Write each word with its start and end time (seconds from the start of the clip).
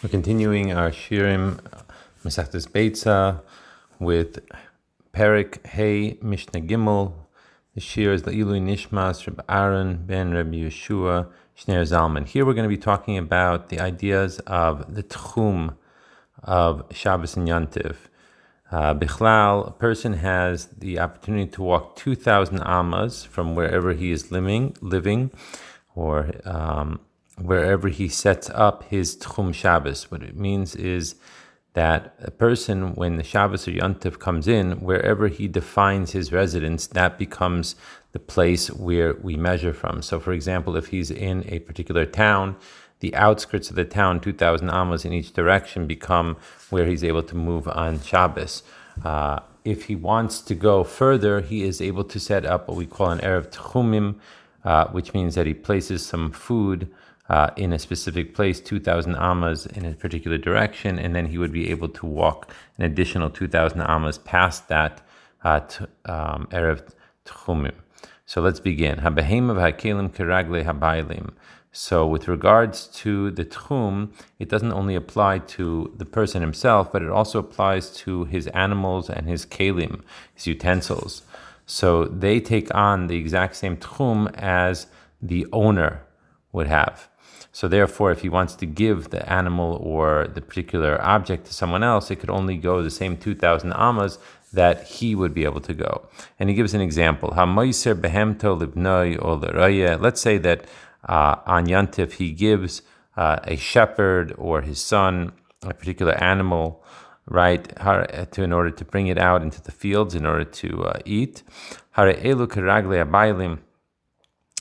We're 0.00 0.10
continuing 0.10 0.70
our 0.70 0.92
Shirim 0.92 1.58
Masechtas 2.24 2.68
Beitza 2.68 3.40
with 3.98 4.38
Perek 5.12 5.66
Hey 5.66 6.18
Mishnah 6.22 6.60
Gimel. 6.60 7.14
The 7.74 7.80
Shir 7.80 8.12
is 8.12 8.22
the 8.22 8.30
Ilui 8.30 8.62
Nishmas 8.62 9.26
Reb 9.26 9.44
Aaron 9.48 9.96
ben 10.06 10.30
Reb 10.30 10.52
Yeshua 10.52 11.26
Shner 11.58 11.82
Zalman. 11.82 12.28
Here 12.28 12.46
we're 12.46 12.54
going 12.54 12.70
to 12.70 12.76
be 12.76 12.80
talking 12.80 13.18
about 13.18 13.70
the 13.70 13.80
ideas 13.80 14.38
of 14.46 14.94
the 14.94 15.02
Tchum 15.02 15.74
of 16.44 16.84
Shabbos 16.92 17.36
and 17.36 17.48
Yantiv. 17.48 17.96
Uh, 18.70 18.94
Bichlal, 18.94 19.66
a 19.66 19.72
person 19.72 20.12
has 20.12 20.66
the 20.66 21.00
opportunity 21.00 21.50
to 21.50 21.62
walk 21.62 21.96
2,000 21.96 22.60
amas 22.60 23.24
from 23.24 23.56
wherever 23.56 23.92
he 23.94 24.12
is 24.12 24.30
living, 24.30 24.76
living 24.80 25.32
or 25.96 26.30
um, 26.44 27.00
wherever 27.40 27.88
he 27.88 28.08
sets 28.08 28.50
up 28.50 28.84
his 28.84 29.16
Tchum 29.16 29.54
Shabbos. 29.54 30.10
What 30.10 30.22
it 30.22 30.36
means 30.36 30.74
is 30.74 31.16
that 31.74 32.14
a 32.20 32.30
person, 32.30 32.94
when 32.94 33.16
the 33.16 33.22
Shabbos 33.22 33.68
or 33.68 33.72
Yontif 33.72 34.18
comes 34.18 34.48
in, 34.48 34.80
wherever 34.80 35.28
he 35.28 35.46
defines 35.46 36.12
his 36.12 36.32
residence, 36.32 36.86
that 36.88 37.18
becomes 37.18 37.76
the 38.12 38.18
place 38.18 38.68
where 38.70 39.14
we 39.14 39.36
measure 39.36 39.72
from. 39.72 40.02
So, 40.02 40.18
for 40.18 40.32
example, 40.32 40.76
if 40.76 40.88
he's 40.88 41.10
in 41.10 41.44
a 41.46 41.60
particular 41.60 42.04
town, 42.04 42.56
the 43.00 43.14
outskirts 43.14 43.70
of 43.70 43.76
the 43.76 43.84
town, 43.84 44.20
2,000 44.20 44.70
amos 44.70 45.04
in 45.04 45.12
each 45.12 45.32
direction, 45.32 45.86
become 45.86 46.36
where 46.70 46.86
he's 46.86 47.04
able 47.04 47.22
to 47.22 47.36
move 47.36 47.68
on 47.68 48.00
Shabbos. 48.00 48.62
Uh, 49.04 49.40
if 49.64 49.84
he 49.84 49.94
wants 49.94 50.40
to 50.40 50.54
go 50.54 50.82
further, 50.82 51.40
he 51.40 51.62
is 51.62 51.80
able 51.80 52.04
to 52.04 52.18
set 52.18 52.44
up 52.44 52.66
what 52.66 52.76
we 52.76 52.86
call 52.86 53.10
an 53.10 53.18
Erev 53.20 53.50
Tchumim, 53.52 54.16
uh, 54.64 54.86
which 54.88 55.14
means 55.14 55.34
that 55.36 55.46
he 55.46 55.54
places 55.54 56.04
some 56.04 56.32
food 56.32 56.90
uh, 57.28 57.50
in 57.56 57.72
a 57.72 57.78
specific 57.78 58.34
place, 58.34 58.60
2,000 58.60 59.14
amas 59.16 59.66
in 59.66 59.84
a 59.84 59.92
particular 59.94 60.38
direction, 60.38 60.98
and 60.98 61.14
then 61.14 61.26
he 61.26 61.38
would 61.38 61.52
be 61.52 61.70
able 61.70 61.88
to 61.88 62.06
walk 62.06 62.50
an 62.78 62.84
additional 62.84 63.28
2,000 63.30 63.80
amas 63.82 64.18
past 64.18 64.68
that 64.68 65.06
uh, 65.44 65.60
t- 65.60 65.84
um, 66.06 66.48
Erev 66.50 66.88
Tchumim. 67.24 67.74
So 68.26 68.40
let's 68.40 68.60
begin. 68.60 68.98
Hakelim. 68.98 70.10
So, 71.70 72.06
with 72.06 72.28
regards 72.28 72.86
to 72.88 73.30
the 73.30 73.44
tchum, 73.44 74.10
it 74.38 74.48
doesn't 74.48 74.72
only 74.72 74.94
apply 74.94 75.40
to 75.56 75.92
the 75.96 76.06
person 76.06 76.40
himself, 76.40 76.90
but 76.90 77.02
it 77.02 77.10
also 77.10 77.38
applies 77.38 77.90
to 77.98 78.24
his 78.24 78.46
animals 78.48 79.10
and 79.10 79.28
his 79.28 79.44
kalim, 79.44 80.02
his 80.34 80.46
utensils. 80.46 81.22
So, 81.66 82.06
they 82.06 82.40
take 82.40 82.74
on 82.74 83.06
the 83.06 83.16
exact 83.16 83.54
same 83.56 83.76
tchum 83.76 84.34
as 84.34 84.86
the 85.20 85.46
owner 85.52 86.02
would 86.52 86.68
have. 86.68 87.08
So 87.58 87.66
therefore, 87.66 88.12
if 88.12 88.20
he 88.20 88.28
wants 88.28 88.54
to 88.54 88.66
give 88.66 89.10
the 89.10 89.28
animal 89.28 89.80
or 89.82 90.28
the 90.32 90.40
particular 90.40 91.02
object 91.02 91.46
to 91.46 91.52
someone 91.52 91.82
else, 91.82 92.08
it 92.08 92.20
could 92.20 92.30
only 92.30 92.56
go 92.56 92.84
the 92.84 92.88
same 92.88 93.16
2,000 93.16 93.72
amas 93.72 94.20
that 94.52 94.86
he 94.86 95.16
would 95.16 95.34
be 95.34 95.42
able 95.42 95.60
to 95.62 95.74
go. 95.74 96.06
And 96.38 96.48
he 96.48 96.54
gives 96.54 96.72
an 96.72 96.80
example. 96.80 97.32
Let's 97.32 97.78
say 100.20 100.38
that 100.38 100.66
uh, 101.08 101.36
on 101.46 101.66
Yantif 101.66 102.12
he 102.12 102.30
gives 102.30 102.82
uh, 103.16 103.40
a 103.42 103.56
shepherd 103.56 104.34
or 104.38 104.60
his 104.60 104.80
son 104.80 105.32
a 105.62 105.74
particular 105.74 106.14
animal, 106.22 106.84
right, 107.26 107.64
to, 108.30 108.42
in 108.44 108.52
order 108.52 108.70
to 108.70 108.84
bring 108.84 109.08
it 109.08 109.18
out 109.18 109.42
into 109.42 109.60
the 109.60 109.72
fields 109.72 110.14
in 110.14 110.24
order 110.24 110.44
to 110.44 110.84
uh, 110.84 111.00
eat 111.04 111.42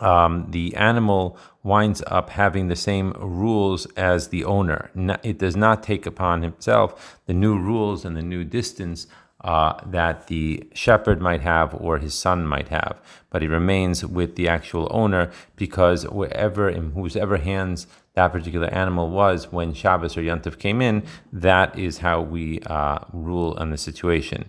um, 0.00 0.46
the 0.50 0.74
animal 0.76 1.36
winds 1.62 2.02
up 2.06 2.30
having 2.30 2.68
the 2.68 2.76
same 2.76 3.12
rules 3.18 3.86
as 3.96 4.28
the 4.28 4.44
owner. 4.44 4.90
It 5.22 5.38
does 5.38 5.56
not 5.56 5.82
take 5.82 6.06
upon 6.06 6.42
himself 6.42 7.18
the 7.26 7.34
new 7.34 7.58
rules 7.58 8.04
and 8.04 8.16
the 8.16 8.22
new 8.22 8.44
distance 8.44 9.06
uh, 9.42 9.80
that 9.86 10.26
the 10.26 10.68
shepherd 10.74 11.20
might 11.20 11.40
have 11.40 11.74
or 11.74 11.98
his 11.98 12.14
son 12.14 12.46
might 12.46 12.68
have, 12.68 13.00
but 13.30 13.42
he 13.42 13.48
remains 13.48 14.04
with 14.04 14.36
the 14.36 14.48
actual 14.48 14.86
owner 14.90 15.30
because 15.56 16.06
wherever 16.08 16.68
in 16.68 16.92
whosever 16.92 17.38
hands 17.38 17.86
that 18.14 18.32
particular 18.32 18.66
animal 18.68 19.08
was 19.08 19.50
when 19.52 19.72
Shabbos 19.72 20.16
or 20.16 20.22
Yantif 20.22 20.58
came 20.58 20.82
in, 20.82 21.04
that 21.32 21.78
is 21.78 21.98
how 21.98 22.20
we 22.20 22.60
uh, 22.66 22.98
rule 23.12 23.54
on 23.58 23.70
the 23.70 23.78
situation. 23.78 24.46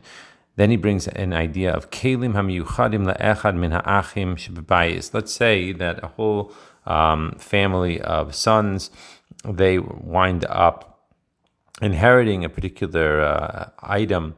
Then 0.56 0.70
he 0.70 0.76
brings 0.76 1.08
an 1.08 1.34
idea 1.34 1.72
of 1.74 1.90
kelim 1.92 2.34
hamiyuchadim 2.34 3.14
le'echad 3.14 3.56
min 3.56 3.72
ha'achim 3.72 4.36
shebebayis. 4.36 5.14
Let's 5.14 5.34
say 5.34 5.72
that 5.74 6.04
a 6.04 6.08
whole 6.08 6.54
um, 6.86 7.36
family 7.38 8.02
of 8.02 8.36
sons 8.36 8.92
they 9.46 9.80
wind 9.80 10.46
up 10.50 11.00
inheriting 11.82 12.46
a 12.46 12.50
particular 12.50 13.22
uh, 13.22 13.70
item, 13.82 14.36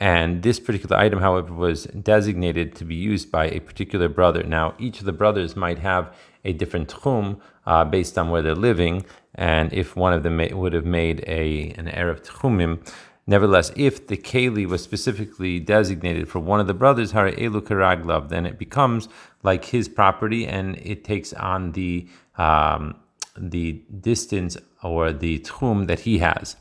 and 0.00 0.42
this 0.42 0.58
particular 0.58 0.96
item, 0.96 1.20
however, 1.20 1.52
was 1.52 1.84
designated 1.84 2.74
to 2.74 2.84
be 2.84 2.94
used 2.94 3.30
by 3.30 3.46
a 3.46 3.60
particular 3.60 4.08
brother. 4.08 4.42
Now, 4.42 4.74
each 4.78 4.98
of 5.00 5.04
the 5.04 5.12
brothers 5.12 5.54
might 5.54 5.78
have 5.80 6.12
a 6.44 6.52
different 6.52 6.88
tchum 6.88 7.38
uh, 7.66 7.84
based 7.84 8.16
on 8.18 8.30
where 8.30 8.42
they're 8.42 8.54
living, 8.54 9.04
and 9.34 9.72
if 9.72 9.94
one 9.94 10.12
of 10.12 10.22
them 10.22 10.38
may, 10.38 10.52
would 10.52 10.72
have 10.72 10.86
made 10.86 11.22
a 11.26 11.70
an 11.76 11.86
erev 11.86 12.24
tchumim 12.26 12.80
Nevertheless, 13.30 13.70
if 13.76 14.08
the 14.08 14.16
keli 14.16 14.66
was 14.66 14.82
specifically 14.82 15.60
designated 15.60 16.28
for 16.28 16.40
one 16.40 16.58
of 16.58 16.66
the 16.66 16.74
brothers, 16.74 17.12
Hare 17.12 17.30
Elu 17.30 17.60
Karaglav, 17.60 18.28
then 18.28 18.44
it 18.44 18.58
becomes 18.58 19.08
like 19.44 19.66
his 19.66 19.88
property 19.88 20.48
and 20.48 20.76
it 20.78 21.04
takes 21.04 21.32
on 21.34 21.70
the 21.70 22.08
um, 22.36 22.96
the 23.38 23.84
distance 24.00 24.56
or 24.82 25.12
the 25.12 25.38
tchum 25.38 25.86
that 25.86 26.00
he 26.00 26.18
has. 26.18 26.56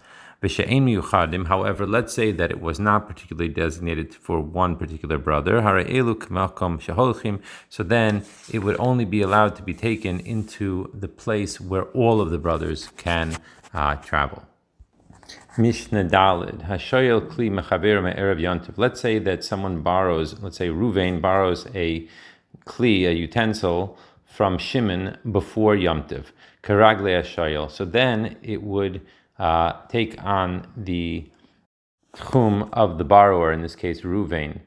However, 1.48 1.88
let's 1.88 2.14
say 2.14 2.32
that 2.34 2.52
it 2.52 2.62
was 2.62 2.80
not 2.80 3.08
particularly 3.08 3.52
designated 3.52 4.14
for 4.14 4.40
one 4.40 4.76
particular 4.76 5.18
brother. 5.18 5.60
So 7.70 7.84
then 7.84 8.26
it 8.54 8.60
would 8.60 8.80
only 8.80 9.06
be 9.06 9.22
allowed 9.24 9.56
to 9.56 9.64
be 9.64 9.74
taken 9.74 10.20
into 10.20 10.92
the 10.94 11.08
place 11.08 11.60
where 11.60 11.86
all 12.02 12.22
of 12.22 12.30
the 12.30 12.38
brothers 12.38 12.90
can 12.96 13.38
uh, 13.74 13.96
travel. 13.96 14.44
Mishnah 15.58 16.06
Dalid, 16.06 16.68
Hashoyel 16.68 17.28
Kli 17.28 17.50
Mechaber 17.52 18.04
Me'erev 18.04 18.40
Yontiv. 18.40 18.78
Let's 18.78 19.02
say 19.02 19.20
that 19.20 19.44
someone 19.44 19.82
borrows, 19.82 20.40
let's 20.42 20.58
say 20.58 20.70
Ruvain 20.70 21.22
borrows 21.22 21.68
a 21.74 22.08
Kli, 22.66 23.08
a 23.08 23.14
utensil, 23.14 23.98
from 24.26 24.58
Shimon 24.58 25.18
before 25.32 25.76
Yomtiv. 25.76 26.26
Karagle 26.64 27.22
Hashoyel. 27.22 27.70
So 27.70 27.86
then 27.86 28.38
it 28.42 28.64
would 28.64 29.02
uh, 29.38 29.74
take 29.88 30.22
on 30.24 30.68
the 30.76 31.30
tchum 32.16 32.70
of 32.74 32.98
the 32.98 33.04
borrower, 33.04 33.52
in 33.52 33.62
this 33.62 33.76
case 33.76 34.02
Ruvain, 34.02 34.62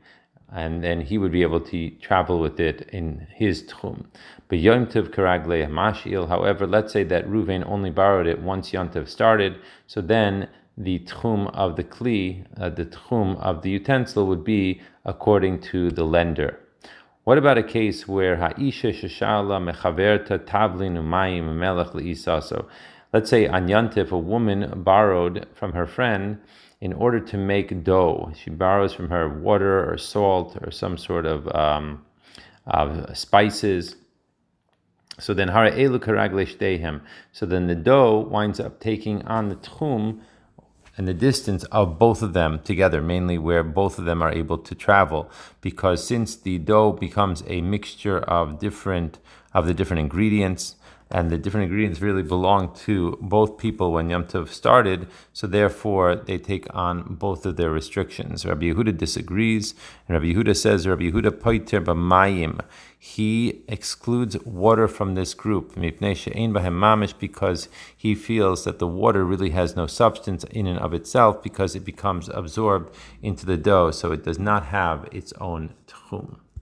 and 0.52 0.84
then 0.84 1.00
he 1.00 1.16
would 1.18 1.32
be 1.32 1.42
able 1.42 1.60
to 1.60 1.90
travel 1.92 2.38
with 2.38 2.60
it 2.60 2.88
in 2.92 3.26
his 3.34 3.62
tchum. 3.62 4.04
But 4.48 4.58
Yom 4.58 4.86
Tov 4.86 5.08
Karagle 5.08 5.66
Mashil, 5.68 6.28
however, 6.28 6.66
let's 6.66 6.92
say 6.92 7.04
that 7.04 7.26
Ruvain 7.26 7.66
only 7.66 7.90
borrowed 7.90 8.26
it 8.26 8.40
once 8.40 8.72
Yom 8.72 8.90
Tov 8.90 9.08
started, 9.08 9.56
so 9.86 10.00
then 10.02 10.48
the 10.76 10.98
tchum 11.00 11.50
of 11.54 11.76
the 11.76 11.84
kli, 11.84 12.44
uh, 12.60 12.68
the 12.68 12.84
tchum 12.84 13.38
of 13.40 13.62
the 13.62 13.70
utensil 13.70 14.26
would 14.26 14.44
be 14.44 14.80
according 15.04 15.60
to 15.60 15.90
the 15.90 16.04
lender. 16.04 16.58
What 17.24 17.38
about 17.38 17.56
a 17.56 17.62
case 17.62 18.08
where 18.08 18.36
ha'isha 18.36 18.92
shashala 18.92 19.72
mechaverta 19.72 20.38
tavlin 20.40 20.98
umayim 20.98 21.56
melech 21.56 21.92
le'isaso? 21.92 22.66
Let's 23.12 23.30
say 23.30 23.46
on 23.46 23.68
Yantif, 23.68 24.10
a 24.10 24.18
woman 24.18 24.82
borrowed 24.82 25.46
from 25.54 25.72
her 25.72 25.86
friend 25.86 26.40
in 26.82 26.92
order 26.92 27.20
to 27.20 27.38
make 27.38 27.84
dough. 27.84 28.32
She 28.34 28.50
borrows 28.50 28.92
from 28.92 29.08
her 29.08 29.28
water 29.28 29.88
or 29.88 29.96
salt 29.96 30.58
or 30.62 30.72
some 30.72 30.98
sort 30.98 31.26
of, 31.26 31.46
um, 31.54 32.04
spices. 33.14 33.94
So 35.20 35.32
then 35.32 35.46
hara 35.46 35.70
elu 35.70 37.00
So 37.32 37.46
then 37.46 37.68
the 37.68 37.76
dough 37.76 38.18
winds 38.18 38.58
up 38.58 38.80
taking 38.80 39.22
on 39.22 39.48
the 39.48 39.54
tchum 39.54 40.22
and 40.96 41.06
the 41.06 41.14
distance 41.14 41.62
of 41.70 42.00
both 42.00 42.20
of 42.20 42.32
them 42.32 42.60
together, 42.64 43.00
mainly 43.00 43.38
where 43.38 43.62
both 43.62 44.00
of 44.00 44.04
them 44.04 44.20
are 44.20 44.32
able 44.32 44.58
to 44.58 44.74
travel, 44.74 45.30
because 45.60 46.04
since 46.04 46.34
the 46.34 46.58
dough 46.58 46.92
becomes 46.92 47.44
a 47.46 47.60
mixture 47.60 48.18
of 48.18 48.58
different 48.58 49.20
of 49.54 49.66
the 49.66 49.74
different 49.74 50.00
ingredients, 50.00 50.76
and 51.12 51.30
the 51.30 51.38
different 51.38 51.64
ingredients 51.64 52.00
really 52.00 52.22
belong 52.22 52.74
to 52.74 53.18
both 53.20 53.58
people 53.58 53.92
when 53.92 54.08
Yom 54.08 54.24
Tov 54.24 54.48
started, 54.48 55.06
so 55.32 55.46
therefore 55.46 56.16
they 56.16 56.38
take 56.38 56.66
on 56.74 57.14
both 57.14 57.44
of 57.44 57.56
their 57.56 57.70
restrictions. 57.70 58.46
Rabbi 58.46 58.72
Yehuda 58.72 58.96
disagrees, 58.96 59.74
and 60.08 60.14
Rabbi 60.16 60.32
Yehuda 60.32 60.56
says, 60.56 60.86
Rabbi 60.86 61.10
Yehuda 61.10 61.38
poiter 61.38 61.82
b'mayim, 61.82 62.60
he 62.98 63.62
excludes 63.68 64.38
water 64.44 64.88
from 64.88 65.14
this 65.14 65.34
group, 65.34 65.74
because 65.76 67.68
he 67.96 68.14
feels 68.14 68.64
that 68.64 68.78
the 68.78 68.86
water 68.86 69.24
really 69.24 69.50
has 69.50 69.76
no 69.76 69.86
substance 69.86 70.44
in 70.44 70.66
and 70.66 70.78
of 70.78 70.94
itself 70.94 71.42
because 71.42 71.74
it 71.74 71.84
becomes 71.84 72.28
absorbed 72.30 72.94
into 73.20 73.44
the 73.44 73.56
dough, 73.56 73.90
so 73.90 74.12
it 74.12 74.24
does 74.24 74.38
not 74.38 74.66
have 74.66 75.08
its 75.12 75.32
own 75.34 75.74
tchum. 75.86 76.42